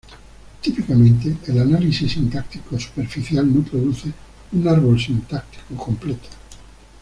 [0.61, 4.11] Típicamente, el análisis sintáctico superficial no produce
[4.51, 6.27] un árbol sintáctico completo.